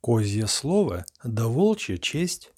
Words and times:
Козье 0.00 0.46
слово, 0.46 1.04
да 1.22 1.46
волчья 1.46 1.98
честь. 1.98 2.52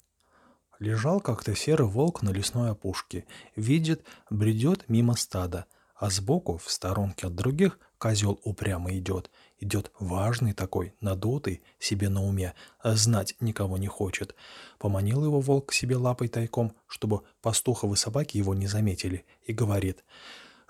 Лежал 0.79 1.19
как-то 1.19 1.53
серый 1.55 1.89
волк 1.89 2.21
на 2.21 2.29
лесной 2.29 2.71
опушке. 2.71 3.25
Видит, 3.57 4.05
бредет 4.29 4.87
мимо 4.87 5.17
стада, 5.17 5.65
а 5.93 6.09
сбоку, 6.09 6.57
в 6.57 6.71
сторонке 6.71 7.27
от 7.27 7.35
других, 7.35 7.79
козел 7.97 8.39
упрямо 8.45 8.97
идет. 8.97 9.29
Идет 9.59 9.91
важный 9.99 10.53
такой, 10.53 10.95
надутый, 11.01 11.61
себе 11.79 12.07
на 12.07 12.23
уме, 12.23 12.53
а 12.79 12.95
знать 12.95 13.35
никого 13.41 13.77
не 13.77 13.87
хочет. 13.87 14.35
Поманил 14.79 15.25
его 15.25 15.41
волк 15.41 15.71
к 15.71 15.73
себе 15.73 15.97
лапой 15.97 16.29
тайком, 16.29 16.73
чтобы 16.87 17.23
пастуховы 17.41 17.97
собаки 17.97 18.37
его 18.37 18.53
не 18.55 18.67
заметили, 18.67 19.25
и 19.45 19.51
говорит, 19.51 20.05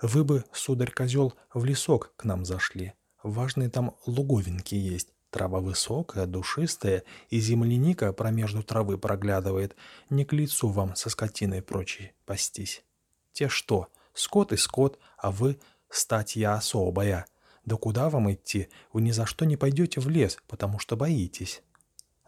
«Вы 0.02 0.24
бы, 0.24 0.44
сударь-козел, 0.52 1.34
в 1.52 1.64
лесок 1.64 2.12
к 2.16 2.24
нам 2.24 2.44
зашли. 2.44 2.94
Важные 3.22 3.70
там 3.70 3.94
луговинки 4.06 4.74
есть. 4.74 5.13
Трава 5.34 5.58
высокая, 5.58 6.26
душистая, 6.26 7.02
и 7.28 7.40
земляника 7.40 8.12
промежду 8.12 8.62
травы 8.62 8.98
проглядывает. 8.98 9.74
Не 10.08 10.24
к 10.24 10.32
лицу 10.32 10.68
вам 10.68 10.94
со 10.94 11.10
скотиной 11.10 11.60
прочей 11.60 12.12
пастись. 12.24 12.84
Те 13.32 13.48
что, 13.48 13.88
скот 14.12 14.52
и 14.52 14.56
скот, 14.56 15.00
а 15.18 15.32
вы 15.32 15.58
статья 15.90 16.54
особая. 16.54 17.26
Да 17.64 17.74
куда 17.74 18.10
вам 18.10 18.32
идти? 18.32 18.68
Вы 18.92 19.02
ни 19.02 19.10
за 19.10 19.26
что 19.26 19.44
не 19.44 19.56
пойдете 19.56 20.00
в 20.00 20.08
лес, 20.08 20.38
потому 20.46 20.78
что 20.78 20.94
боитесь. 20.94 21.64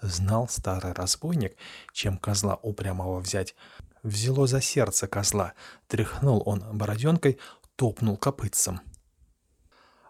Знал 0.01 0.49
старый 0.49 0.93
разбойник, 0.93 1.57
чем 1.93 2.19
козла 2.19 2.59
упрямого 2.61 3.21
взять. 3.21 3.55
Взяло 4.03 4.49
за 4.49 4.61
сердце 4.61 5.07
козла, 5.07 5.53
тряхнул 5.87 6.43
он 6.45 6.77
бороденкой, 6.77 7.39
топнул 7.77 8.17
копытцем. 8.17 8.81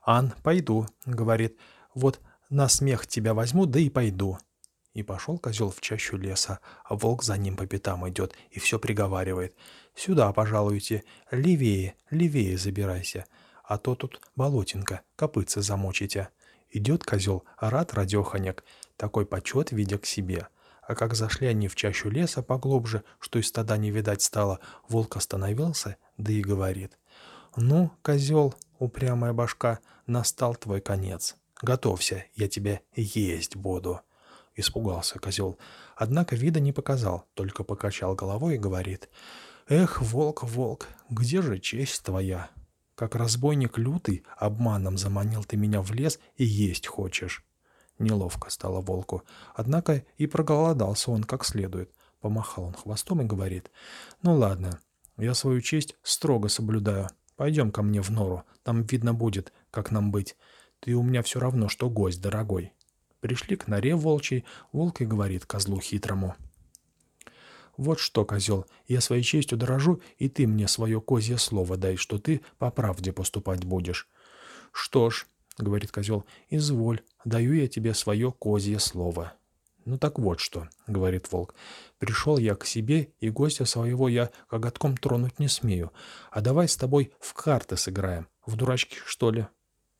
«Ан, 0.02 0.32
пойду»,— 0.42 0.86
говорит,— 1.04 1.58
«вот 1.94 2.20
на 2.50 2.68
смех 2.68 3.06
тебя 3.06 3.34
возьму, 3.34 3.66
да 3.66 3.80
и 3.80 3.88
пойду». 3.88 4.38
И 4.94 5.02
пошел 5.02 5.38
козел 5.38 5.70
в 5.70 5.80
чащу 5.80 6.16
леса, 6.16 6.60
а 6.84 6.94
волк 6.94 7.22
за 7.22 7.36
ним 7.36 7.56
по 7.56 7.66
пятам 7.66 8.08
идет 8.08 8.34
и 8.50 8.58
все 8.58 8.78
приговаривает. 8.78 9.54
«Сюда, 9.94 10.32
пожалуйте, 10.32 11.04
левее, 11.30 11.96
левее 12.10 12.56
забирайся, 12.56 13.26
а 13.62 13.76
то 13.76 13.94
тут 13.94 14.20
болотинка, 14.36 15.02
копытца 15.16 15.60
замочите». 15.60 16.30
Идет 16.70 17.04
козел, 17.04 17.44
рад 17.58 17.94
радеханяк, 17.94 18.64
такой 18.96 19.24
почет 19.24 19.70
видя 19.72 19.98
к 19.98 20.06
себе. 20.06 20.48
А 20.82 20.94
как 20.94 21.14
зашли 21.14 21.46
они 21.46 21.68
в 21.68 21.74
чащу 21.74 22.10
леса 22.10 22.42
поглубже, 22.42 23.02
что 23.18 23.38
и 23.38 23.42
стада 23.42 23.76
не 23.76 23.90
видать 23.90 24.22
стало, 24.22 24.60
волк 24.88 25.16
остановился, 25.16 25.96
да 26.16 26.32
и 26.32 26.42
говорит. 26.42 26.98
«Ну, 27.56 27.90
козел, 28.02 28.54
упрямая 28.78 29.32
башка, 29.32 29.78
настал 30.06 30.54
твой 30.54 30.80
конец». 30.80 31.36
Готовься, 31.66 32.24
я 32.36 32.46
тебя 32.46 32.80
есть 32.94 33.56
буду». 33.56 34.00
Испугался 34.54 35.18
козел. 35.18 35.58
Однако 35.96 36.36
вида 36.36 36.60
не 36.60 36.72
показал, 36.72 37.24
только 37.34 37.64
покачал 37.64 38.14
головой 38.14 38.54
и 38.54 38.58
говорит. 38.58 39.08
«Эх, 39.66 40.00
волк, 40.00 40.44
волк, 40.44 40.86
где 41.10 41.42
же 41.42 41.58
честь 41.58 42.04
твоя? 42.04 42.50
Как 42.94 43.16
разбойник 43.16 43.78
лютый, 43.78 44.22
обманом 44.38 44.96
заманил 44.96 45.42
ты 45.42 45.56
меня 45.56 45.82
в 45.82 45.90
лес 45.90 46.20
и 46.36 46.44
есть 46.44 46.86
хочешь». 46.86 47.44
Неловко 47.98 48.48
стало 48.48 48.80
волку. 48.80 49.24
Однако 49.52 50.04
и 50.18 50.28
проголодался 50.28 51.10
он 51.10 51.24
как 51.24 51.44
следует. 51.44 51.90
Помахал 52.20 52.66
он 52.66 52.74
хвостом 52.74 53.22
и 53.22 53.24
говорит. 53.24 53.72
«Ну 54.22 54.36
ладно, 54.36 54.78
я 55.16 55.34
свою 55.34 55.60
честь 55.60 55.96
строго 56.04 56.48
соблюдаю. 56.48 57.08
Пойдем 57.34 57.72
ко 57.72 57.82
мне 57.82 58.00
в 58.02 58.10
нору, 58.10 58.44
там 58.62 58.84
видно 58.84 59.12
будет, 59.14 59.52
как 59.72 59.90
нам 59.90 60.12
быть. 60.12 60.36
Ты 60.80 60.94
у 60.94 61.02
меня 61.02 61.22
все 61.22 61.40
равно, 61.40 61.68
что 61.68 61.90
гость 61.90 62.20
дорогой. 62.20 62.72
Пришли 63.20 63.56
к 63.56 63.66
норе 63.66 63.94
волчий, 63.94 64.44
волк 64.72 65.00
и 65.00 65.06
говорит 65.06 65.46
козлу 65.46 65.80
хитрому. 65.80 66.36
Вот 67.76 67.98
что, 67.98 68.24
козел, 68.24 68.66
я 68.86 69.00
своей 69.00 69.22
честью 69.22 69.58
дорожу, 69.58 70.00
и 70.18 70.28
ты 70.28 70.46
мне 70.46 70.66
свое 70.68 71.00
козье 71.00 71.36
слово 71.36 71.76
дай, 71.76 71.96
что 71.96 72.18
ты 72.18 72.40
по 72.58 72.70
правде 72.70 73.12
поступать 73.12 73.64
будешь. 73.64 74.08
Что 74.72 75.10
ж, 75.10 75.26
говорит 75.58 75.92
козел, 75.92 76.24
изволь, 76.48 77.02
даю 77.24 77.52
я 77.52 77.68
тебе 77.68 77.92
свое 77.94 78.32
козье 78.32 78.78
слово. 78.78 79.34
«Ну 79.86 79.98
так 79.98 80.18
вот 80.18 80.40
что»,— 80.40 80.68
говорит 80.88 81.30
волк,— 81.30 81.54
«пришел 81.98 82.38
я 82.38 82.56
к 82.56 82.66
себе, 82.66 83.12
и 83.20 83.30
гостя 83.30 83.64
своего 83.66 84.08
я 84.08 84.30
коготком 84.48 84.96
тронуть 84.96 85.38
не 85.38 85.46
смею. 85.46 85.92
А 86.32 86.40
давай 86.40 86.66
с 86.66 86.76
тобой 86.76 87.12
в 87.20 87.32
карты 87.34 87.76
сыграем. 87.76 88.26
В 88.44 88.56
дурачки, 88.56 88.98
что 89.06 89.30
ли?» 89.30 89.46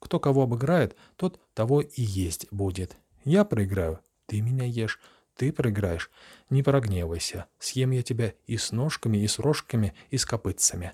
Кто 0.06 0.20
кого 0.20 0.44
обыграет, 0.44 0.94
тот 1.16 1.40
того 1.52 1.80
и 1.80 2.00
есть 2.00 2.46
будет. 2.52 2.96
Я 3.24 3.44
проиграю, 3.44 3.98
ты 4.26 4.40
меня 4.40 4.64
ешь. 4.64 5.00
Ты 5.34 5.52
проиграешь, 5.52 6.12
не 6.48 6.62
прогневайся. 6.62 7.46
Съем 7.58 7.90
я 7.90 8.04
тебя 8.04 8.32
и 8.46 8.56
с 8.56 8.70
ножками, 8.70 9.18
и 9.18 9.26
с 9.26 9.40
рожками, 9.40 9.94
и 10.10 10.16
с 10.16 10.24
копытцами. 10.24 10.92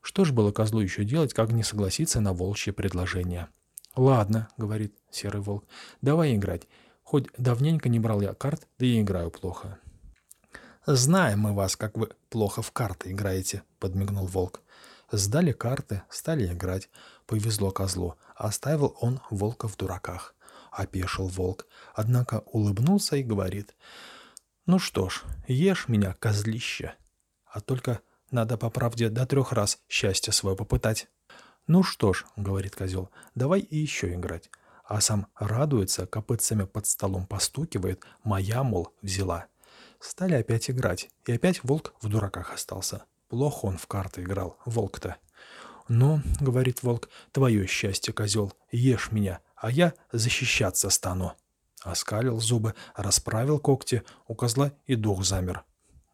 Что 0.00 0.24
ж 0.24 0.32
было 0.32 0.50
козлу 0.50 0.80
еще 0.80 1.04
делать, 1.04 1.32
как 1.32 1.52
не 1.52 1.62
согласиться 1.62 2.20
на 2.20 2.32
волчье 2.32 2.72
предложение? 2.72 3.46
«Ладно»,— 3.94 4.48
говорит 4.56 4.96
серый 5.12 5.40
волк,— 5.40 5.64
«давай 6.02 6.34
играть. 6.34 6.66
Хоть 7.04 7.28
давненько 7.38 7.88
не 7.88 8.00
брал 8.00 8.20
я 8.20 8.34
карт, 8.34 8.66
да 8.80 8.86
и 8.86 9.00
играю 9.00 9.30
плохо». 9.30 9.78
«Знаем 10.86 11.38
мы 11.38 11.54
вас, 11.54 11.76
как 11.76 11.96
вы 11.96 12.08
плохо 12.30 12.62
в 12.62 12.72
карты 12.72 13.12
играете»,— 13.12 13.62
подмигнул 13.78 14.26
волк. 14.26 14.60
Сдали 15.12 15.52
карты, 15.52 16.02
стали 16.08 16.46
играть. 16.46 16.88
Повезло 17.26 17.70
козлу. 17.70 18.16
Оставил 18.36 18.96
он 19.00 19.20
волка 19.30 19.66
в 19.66 19.76
дураках. 19.76 20.34
Опешил 20.70 21.26
волк. 21.26 21.66
Однако 21.94 22.42
улыбнулся 22.46 23.16
и 23.16 23.22
говорит. 23.22 23.74
«Ну 24.66 24.78
что 24.78 25.08
ж, 25.08 25.22
ешь 25.48 25.88
меня, 25.88 26.14
козлище. 26.14 26.94
А 27.44 27.60
только 27.60 28.00
надо 28.30 28.56
по 28.56 28.70
правде 28.70 29.08
до 29.08 29.26
трех 29.26 29.52
раз 29.52 29.78
счастье 29.88 30.32
свое 30.32 30.56
попытать». 30.56 31.08
«Ну 31.66 31.82
что 31.82 32.12
ж»,— 32.12 32.24
говорит 32.36 32.76
козел,— 32.76 33.10
«давай 33.34 33.60
и 33.60 33.76
еще 33.76 34.14
играть». 34.14 34.50
А 34.84 35.00
сам 35.00 35.28
радуется, 35.36 36.06
копытцами 36.06 36.64
под 36.64 36.86
столом 36.86 37.26
постукивает, 37.26 38.04
моя, 38.24 38.64
мол, 38.64 38.92
взяла. 39.02 39.46
Стали 40.00 40.34
опять 40.34 40.68
играть, 40.68 41.10
и 41.26 41.32
опять 41.32 41.62
волк 41.62 41.94
в 42.00 42.08
дураках 42.08 42.52
остался. 42.52 43.04
Плохо 43.30 43.66
он 43.66 43.78
в 43.78 43.86
карты 43.86 44.22
играл, 44.22 44.58
волк-то. 44.64 45.16
«Ну,— 45.86 46.20
говорит 46.40 46.82
волк,— 46.82 47.08
твое 47.32 47.64
счастье, 47.68 48.12
козел, 48.12 48.52
ешь 48.72 49.12
меня, 49.12 49.38
а 49.54 49.70
я 49.70 49.94
защищаться 50.12 50.90
стану». 50.90 51.34
Оскалил 51.82 52.40
зубы, 52.40 52.74
расправил 52.96 53.60
когти, 53.60 54.02
у 54.26 54.34
козла 54.34 54.72
и 54.86 54.96
дух 54.96 55.24
замер. 55.24 55.62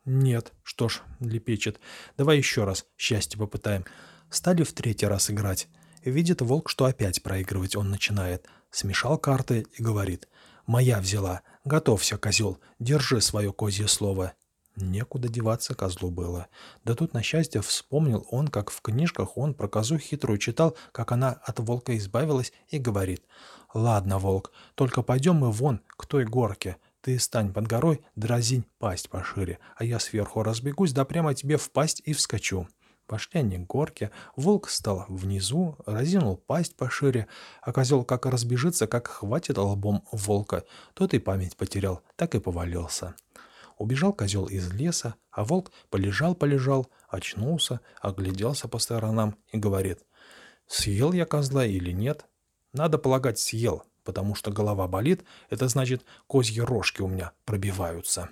«Нет, 0.04 0.52
что 0.62 0.90
ж,— 0.90 1.00
лепечет,— 1.20 1.80
давай 2.18 2.36
еще 2.36 2.64
раз 2.64 2.84
счастье 2.98 3.38
попытаем». 3.38 3.86
Стали 4.28 4.62
в 4.62 4.72
третий 4.74 5.06
раз 5.06 5.30
играть. 5.30 5.68
Видит 6.04 6.42
волк, 6.42 6.68
что 6.68 6.84
опять 6.84 7.22
проигрывать 7.22 7.76
он 7.76 7.90
начинает. 7.90 8.46
Смешал 8.70 9.16
карты 9.16 9.66
и 9.72 9.82
говорит. 9.82 10.28
«Моя 10.66 11.00
взяла. 11.00 11.42
Готовься, 11.64 12.18
козел. 12.18 12.58
Держи 12.78 13.22
свое 13.22 13.52
козье 13.52 13.88
слово». 13.88 14.34
Некуда 14.76 15.28
деваться 15.28 15.74
козлу 15.74 16.10
было. 16.10 16.48
Да 16.84 16.94
тут, 16.94 17.14
на 17.14 17.22
счастье, 17.22 17.62
вспомнил 17.62 18.26
он, 18.30 18.48
как 18.48 18.70
в 18.70 18.82
книжках 18.82 19.38
он 19.38 19.54
про 19.54 19.68
козу 19.68 19.96
хитрую 19.98 20.38
читал, 20.38 20.76
как 20.92 21.12
она 21.12 21.32
от 21.32 21.58
волка 21.60 21.96
избавилась, 21.96 22.52
и 22.68 22.78
говорит. 22.78 23.24
«Ладно, 23.72 24.18
волк, 24.18 24.52
только 24.74 25.02
пойдем 25.02 25.36
мы 25.36 25.50
вон 25.50 25.80
к 25.96 26.04
той 26.06 26.24
горке. 26.24 26.76
Ты 27.00 27.18
стань 27.18 27.52
под 27.52 27.66
горой, 27.66 28.02
дразинь 28.16 28.66
пасть 28.78 29.08
пошире, 29.08 29.60
а 29.76 29.84
я 29.84 29.98
сверху 29.98 30.42
разбегусь, 30.42 30.92
да 30.92 31.04
прямо 31.06 31.34
тебе 31.34 31.56
в 31.56 31.70
пасть 31.70 32.02
и 32.04 32.12
вскочу». 32.12 32.68
Пошли 33.06 33.40
они 33.40 33.58
к 33.58 33.66
горке, 33.66 34.10
волк 34.34 34.68
стал 34.68 35.06
внизу, 35.08 35.76
разинул 35.86 36.36
пасть 36.36 36.76
пошире, 36.76 37.28
а 37.62 37.72
козел 37.72 38.04
как 38.04 38.26
разбежится, 38.26 38.86
как 38.88 39.06
хватит 39.06 39.58
лбом 39.58 40.04
волка, 40.10 40.64
тот 40.92 41.14
и 41.14 41.18
память 41.18 41.56
потерял, 41.56 42.02
так 42.16 42.34
и 42.34 42.40
повалился. 42.40 43.14
Убежал 43.76 44.12
козел 44.12 44.46
из 44.46 44.72
леса, 44.72 45.16
а 45.30 45.44
волк 45.44 45.70
полежал-полежал, 45.90 46.90
очнулся, 47.08 47.80
огляделся 48.00 48.68
по 48.68 48.78
сторонам 48.78 49.36
и 49.52 49.58
говорит, 49.58 50.00
«Съел 50.66 51.12
я 51.12 51.26
козла 51.26 51.64
или 51.64 51.92
нет?» 51.92 52.24
«Надо 52.72 52.98
полагать, 52.98 53.38
съел, 53.38 53.84
потому 54.02 54.34
что 54.34 54.50
голова 54.50 54.88
болит, 54.88 55.24
это 55.50 55.68
значит, 55.68 56.04
козьи 56.26 56.60
рожки 56.60 57.02
у 57.02 57.08
меня 57.08 57.32
пробиваются». 57.44 58.30